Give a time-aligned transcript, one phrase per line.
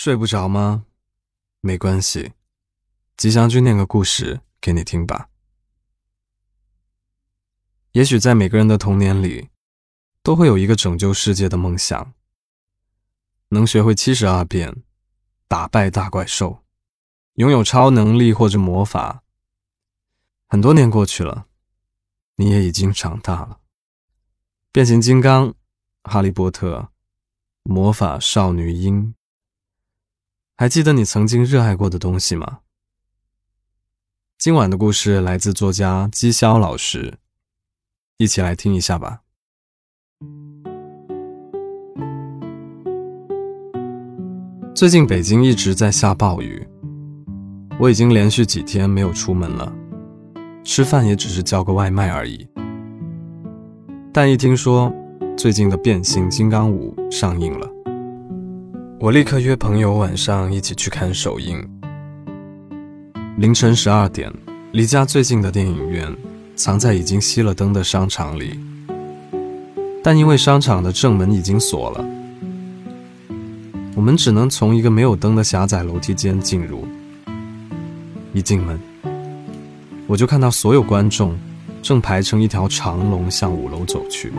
[0.00, 0.86] 睡不着吗？
[1.60, 2.32] 没关系，
[3.16, 5.28] 吉祥君念个故事给你听吧。
[7.90, 9.48] 也许在每个人的童年里，
[10.22, 12.14] 都会有一个拯救世界的梦想，
[13.48, 14.84] 能学会七十二变，
[15.48, 16.62] 打败大怪兽，
[17.34, 19.24] 拥有超能力或者魔法。
[20.46, 21.48] 很多年过去了，
[22.36, 23.58] 你也已经长大了。
[24.70, 25.56] 变形金刚、
[26.04, 26.92] 哈利波特、
[27.64, 29.16] 魔法少女樱。
[30.60, 32.58] 还记得你曾经热爱过的东西吗？
[34.36, 37.18] 今晚的故事来自作家姬潇老师，
[38.16, 39.20] 一起来听一下吧。
[44.74, 46.66] 最近北京一直在下暴雨，
[47.78, 49.72] 我已经连续几天没有出门了，
[50.64, 52.44] 吃饭也只是叫个外卖而已。
[54.12, 54.92] 但一听说
[55.36, 57.77] 最近的《变形金刚五》上映了。
[59.00, 61.64] 我立刻约朋友晚上一起去看首映。
[63.36, 64.28] 凌晨十二点，
[64.72, 66.12] 离家最近的电影院
[66.56, 68.58] 藏在已经熄了灯的商场里，
[70.02, 72.04] 但因为商场的正门已经锁了，
[73.94, 76.84] 我们只能从一个没有灯的狭窄楼梯间进入。
[78.32, 78.80] 一进门，
[80.08, 81.38] 我就看到所有观众
[81.80, 84.32] 正排成一条长龙向五楼走去，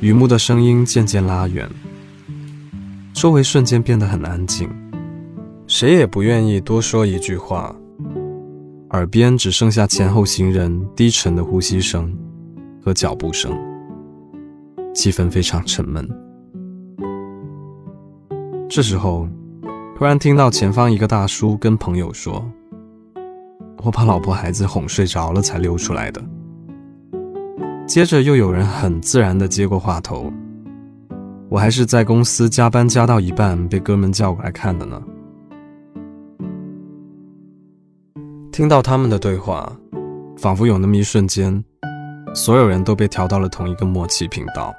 [0.00, 1.68] 雨幕的声音渐渐拉远。
[3.20, 4.70] 周围瞬间变得很安静，
[5.66, 7.74] 谁也不愿意多说一句话，
[8.90, 12.16] 耳边只剩下前后行人低沉的呼吸声
[12.80, 13.52] 和脚步声，
[14.94, 16.08] 气氛非常沉闷。
[18.68, 19.28] 这时候，
[19.96, 22.48] 突然听到前方一个大叔跟朋友说
[23.82, 26.24] ：“我把老婆孩子哄睡着了才溜出来的。”
[27.84, 30.32] 接着又有人很自然地接过话头。
[31.50, 35.02] 我还是在公司加班加到一半，被哥们叫过来看的呢。
[38.52, 39.74] 听到他们的对话，
[40.36, 41.64] 仿佛有那么一瞬间，
[42.34, 44.74] 所有人都被调到了同一个默契频道。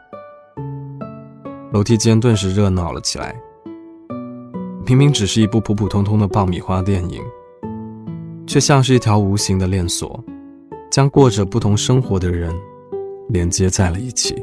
[1.74, 3.36] 楼梯间顿时热闹了起来。
[4.86, 7.22] 明明只是一部普普通通的爆米花电影，
[8.46, 10.24] 却像是一条无形的链锁，
[10.92, 12.54] 将过着不同生活的人
[13.30, 14.36] 连接在了一起。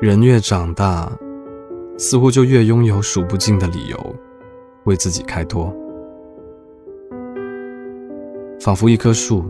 [0.00, 1.12] 人越长大，
[1.98, 4.16] 似乎就越拥有数不尽的理由，
[4.84, 5.70] 为自己开脱。
[8.58, 9.44] 仿佛一棵树，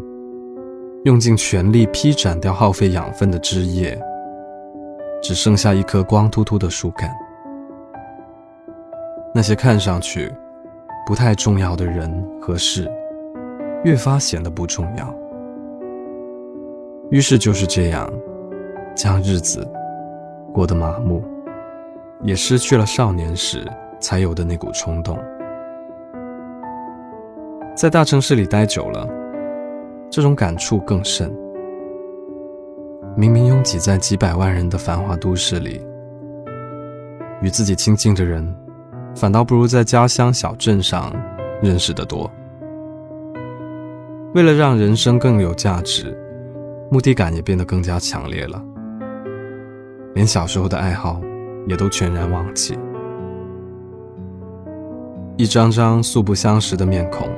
[1.04, 3.96] 用尽全力劈斩掉耗费养分的枝叶，
[5.22, 7.08] 只剩下一颗光秃秃的树干。
[9.32, 10.32] 那些看上去
[11.06, 12.10] 不太重要的人
[12.42, 12.90] 和事，
[13.84, 15.14] 越发显得不重要。
[17.08, 18.12] 于是就是这样，
[18.96, 19.64] 将日子。
[20.52, 21.22] 过得麻木，
[22.22, 23.64] 也失去了少年时
[24.00, 25.18] 才有的那股冲动。
[27.76, 29.08] 在大城市里待久了，
[30.10, 31.34] 这种感触更甚。
[33.16, 35.80] 明明拥挤在几百万人的繁华都市里，
[37.42, 38.54] 与自己亲近的人，
[39.14, 41.12] 反倒不如在家乡小镇上
[41.62, 42.30] 认识的多。
[44.34, 46.16] 为了让人生更有价值，
[46.90, 48.62] 目的感也变得更加强烈了。
[50.15, 51.21] 连小时候的爱好
[51.66, 52.76] 也都全然忘记，
[55.37, 57.28] 一张张素不相识的面孔，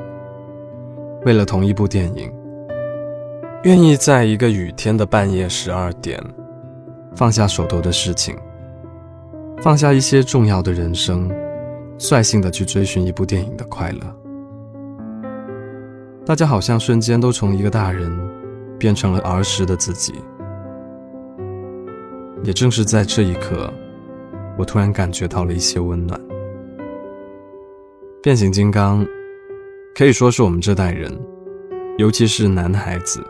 [1.24, 2.32] 为了同一部电影，
[3.64, 6.18] 愿意在一个雨天的半夜十二点，
[7.14, 8.36] 放下手头的事情，
[9.60, 11.30] 放下一些重要的人生，
[11.98, 14.00] 率性的去追寻一部电影的快乐。
[16.24, 18.10] 大家好像瞬间都从一个大人，
[18.78, 20.14] 变成了儿时的自己。
[22.44, 23.72] 也正是在这一刻，
[24.58, 26.20] 我突然感觉到了一些温暖。
[28.22, 29.06] 变形金刚
[29.94, 31.16] 可以说是我们这代人，
[31.98, 33.24] 尤其是男孩子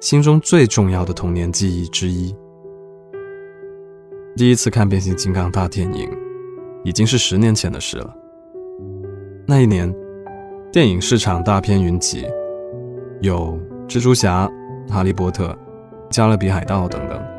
[0.00, 2.34] 心中最重要的童年记忆之一。
[4.36, 6.08] 第一次看变形金刚大电影，
[6.84, 8.14] 已经是十年前的事了。
[9.46, 9.92] 那一年，
[10.70, 12.26] 电影市场大片云集，
[13.20, 14.48] 有蜘蛛侠、
[14.88, 15.56] 哈利波特、
[16.10, 17.37] 加勒比海盗等等。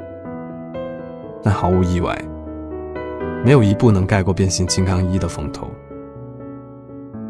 [1.41, 2.17] 但毫无意外，
[3.43, 5.69] 没有一部能盖过《变形金刚一》的风头。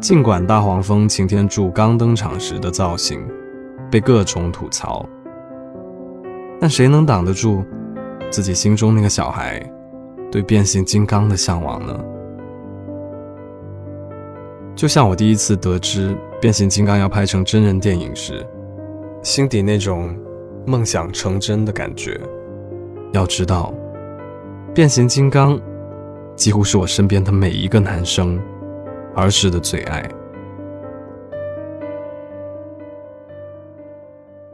[0.00, 3.20] 尽管大黄蜂擎天柱刚登场时的造型
[3.90, 5.06] 被各种吐槽，
[6.58, 7.62] 但谁能挡得住
[8.30, 9.60] 自己心中那个小孩
[10.32, 12.00] 对变形金刚的向往呢？
[14.74, 18.46] 就像我第一次得知变形金刚要拍成真人电影时，
[19.22, 20.16] 心底那种
[20.66, 22.18] 梦想成真的感觉。
[23.12, 23.74] 要知道，
[24.72, 25.60] 变形金刚
[26.36, 28.40] 几乎是我身边的每一个男生
[29.16, 30.00] 儿时的最爱。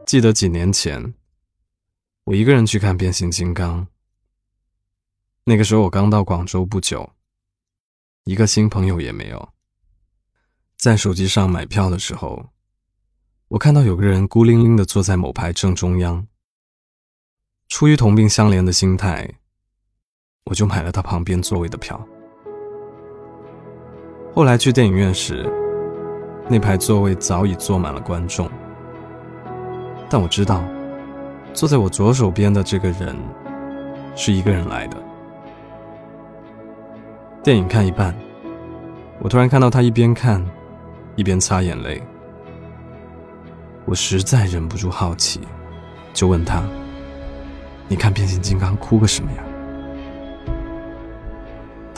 [0.07, 1.13] 记得几年前，
[2.25, 3.87] 我一个人去看变形金刚。
[5.45, 7.11] 那个时候我刚到广州不久，
[8.25, 9.51] 一个新朋友也没有。
[10.79, 12.47] 在手机上买票的时候，
[13.49, 16.27] 我看到有个人孤零零的坐在某排正中央。
[17.69, 19.29] 出于同病相怜的心态，
[20.49, 22.01] 我就买了他旁边座位的票。
[24.33, 25.45] 后来去电影院时，
[26.49, 28.49] 那排座位早已坐满了观众，
[30.09, 30.63] 但我知道，
[31.53, 33.17] 坐在我左手边的这个人
[34.15, 34.97] 是一个人来的。
[37.43, 38.15] 电影看一半，
[39.19, 40.45] 我突然看到他一边看，
[41.17, 42.01] 一边擦眼泪。
[43.85, 45.41] 我实在忍不住好奇，
[46.13, 46.63] 就问他
[47.89, 49.43] ：“你看变形金刚哭个什么呀？”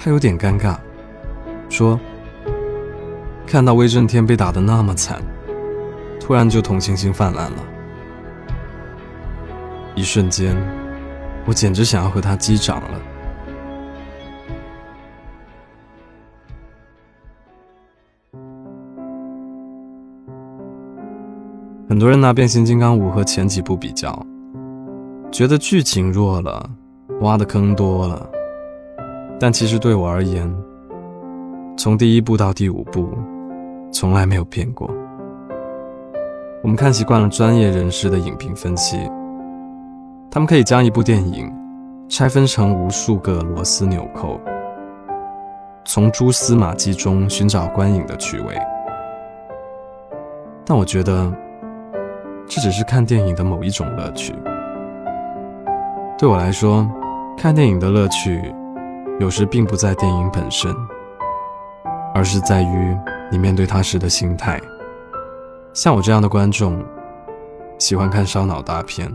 [0.01, 0.77] 他有点尴尬，
[1.69, 1.99] 说
[3.45, 5.21] ：“看到威震天被打得那么惨，
[6.21, 7.57] 突然就同情心泛滥了。”
[9.97, 10.57] 一瞬间，
[11.45, 13.01] 我简直想要和他击掌了。
[21.89, 24.25] 很多人拿《变形金刚五》和前几部比较，
[25.33, 26.71] 觉得剧情弱了，
[27.21, 28.31] 挖的坑多了。
[29.41, 30.53] 但其实对我而言，
[31.77, 33.09] 从第一部到第五部，
[33.93, 34.91] 从来没有变过。
[36.63, 38.97] 我们看习惯了专业人士的影评分析，
[40.31, 41.53] 他们可以将一部电影
[42.09, 44.41] 拆分成无数个螺丝纽扣，
[45.85, 48.59] 从蛛丝马迹中寻找观影的趣味。
[50.65, 51.33] 但我觉得。
[52.51, 54.33] 这只是看电影的某一种乐趣。
[56.17, 56.91] 对我来说，
[57.37, 58.41] 看电影的乐趣，
[59.19, 60.73] 有时并不在电影本身，
[62.15, 62.97] 而是在于
[63.33, 64.61] 你面对它时的心态。
[65.73, 66.81] 像我这样的观众，
[67.79, 69.13] 喜欢看烧脑大片，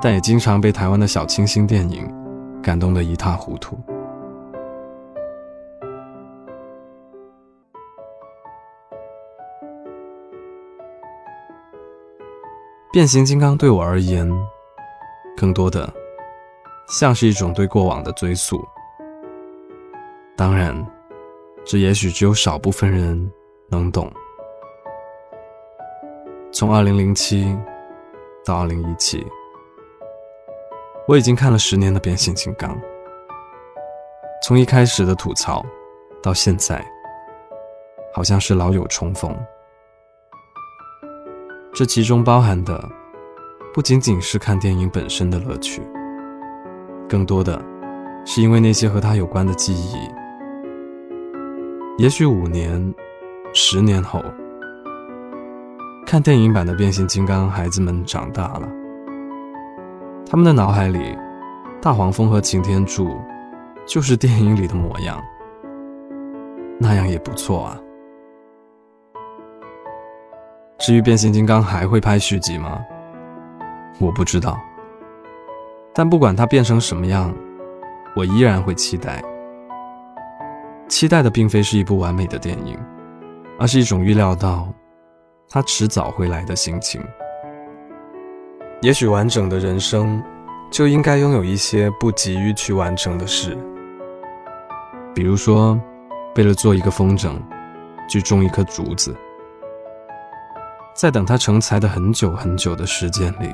[0.00, 2.08] 但也经常被台湾的小清新电影
[2.62, 3.76] 感动得一塌糊涂。
[12.92, 14.30] 变形金刚对我而言，
[15.36, 15.92] 更多的
[16.88, 18.64] 像是一种对过往的追溯。
[20.42, 20.74] 当然，
[21.64, 23.30] 这也许只有少部分人
[23.68, 24.12] 能懂。
[26.52, 27.56] 从2007
[28.44, 29.24] 到2017，
[31.06, 32.76] 我已经看了十年的变形金刚。
[34.42, 35.64] 从一开始的吐槽，
[36.20, 36.84] 到现在，
[38.12, 39.32] 好像是老友重逢。
[41.72, 42.90] 这其中包含的，
[43.72, 45.80] 不仅仅是看电影本身的乐趣，
[47.08, 47.64] 更多的
[48.26, 49.96] 是因为那些和他有关的记忆。
[51.98, 52.94] 也许五年、
[53.52, 54.18] 十年后，
[56.06, 58.66] 看电影版的变形金刚，孩子们长大了，
[60.26, 61.14] 他们的脑海里，
[61.82, 63.20] 大黄蜂和擎天柱
[63.86, 65.22] 就是电影里的模样，
[66.78, 67.78] 那样也不错啊。
[70.78, 72.80] 至于变形金刚还会拍续集吗？
[74.00, 74.58] 我不知道。
[75.92, 77.32] 但不管它变成什么样，
[78.16, 79.22] 我依然会期待。
[80.92, 82.78] 期待的并非是一部完美的电影，
[83.58, 84.68] 而是一种预料到
[85.48, 87.02] 它迟早会来的心情。
[88.82, 90.22] 也许完整的人生
[90.70, 93.56] 就应该拥有一些不急于去完成的事，
[95.14, 95.80] 比如说，
[96.36, 97.40] 为了做一个风筝，
[98.06, 99.16] 去种一棵竹子。
[100.94, 103.50] 在等它成材的很久很久的时间里，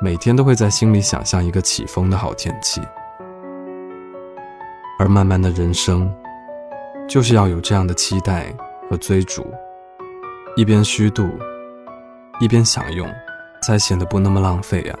[0.00, 2.80] 每天都会在心里想象一个起风的好天气。
[4.98, 6.10] 而漫漫的人生，
[7.06, 8.50] 就是要有这样的期待
[8.88, 9.46] 和追逐，
[10.56, 11.28] 一边虚度，
[12.40, 13.06] 一边享用，
[13.62, 14.98] 才显得不那么浪费呀。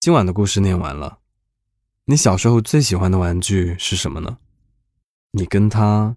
[0.00, 1.18] 今晚的故事念完了。
[2.06, 4.38] 你小时候最喜欢的玩具是什么呢？
[5.32, 6.16] 你跟他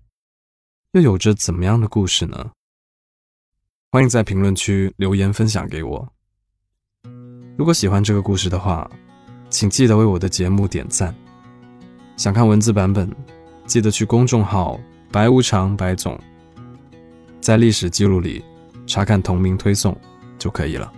[0.92, 2.52] 又有着怎么样的故事呢？
[3.94, 6.12] 欢迎在评论区留言分享给我。
[7.56, 8.90] 如果喜欢这个故事的话，
[9.52, 11.14] 请记得为我的节目点赞。
[12.18, 13.08] 想看文字版本，
[13.68, 14.80] 记得去公众号
[15.14, 16.20] “白无常白总”
[17.40, 18.44] 在历史记录里
[18.88, 19.96] 查看同名推送
[20.40, 20.92] 就可以了。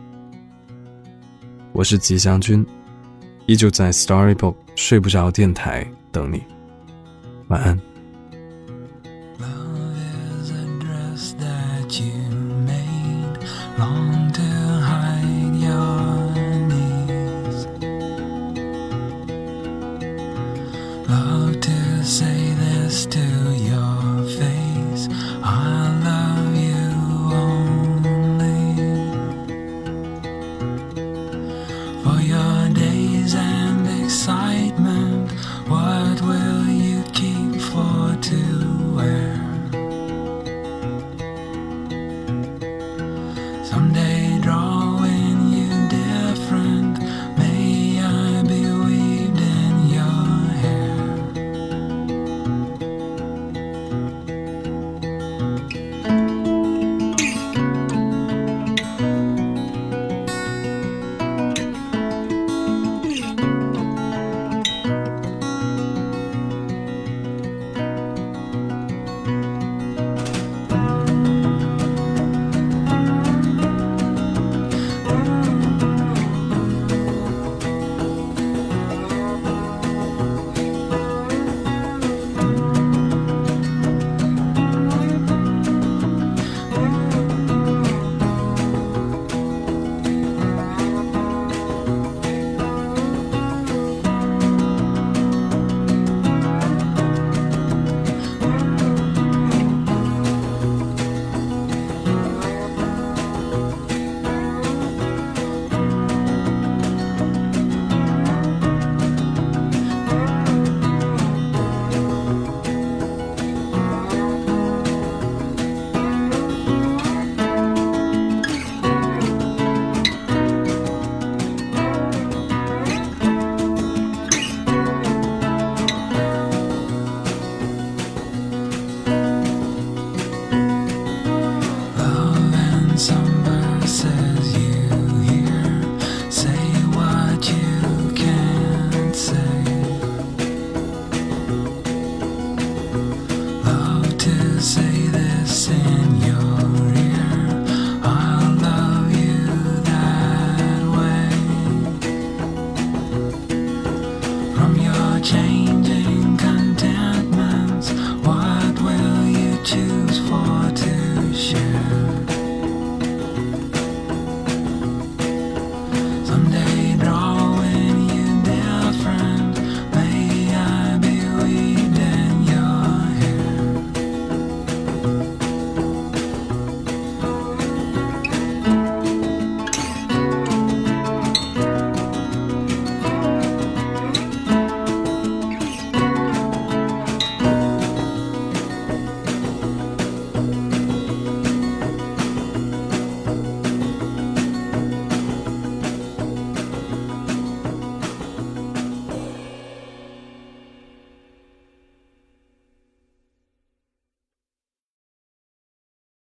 [1.74, 2.66] 我是吉祥君。
[3.46, 6.42] 依旧在 Storybook 睡不着电台等你。
[7.50, 7.78] 晚安。
[11.18, 11.36] say this
[11.90, 12.22] to your face.
[12.22, 12.25] I
[13.78, 14.15] long